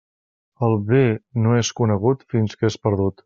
El 0.67 0.73
bé 0.87 1.01
no 1.45 1.53
és 1.59 1.71
conegut 1.83 2.25
fins 2.35 2.59
que 2.63 2.73
és 2.75 2.79
perdut. 2.89 3.19